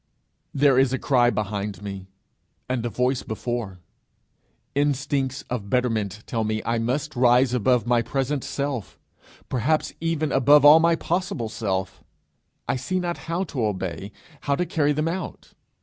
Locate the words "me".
1.83-2.07, 6.43-6.59